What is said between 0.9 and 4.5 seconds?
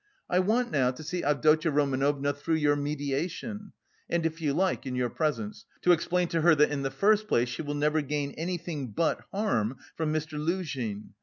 see Avdotya Romanovna through your mediation, and if